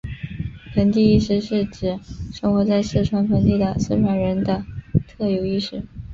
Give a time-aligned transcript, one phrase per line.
[0.73, 1.99] 盆地意识是指
[2.33, 4.65] 生活在四川盆地的四川人的
[5.07, 5.83] 特有意识。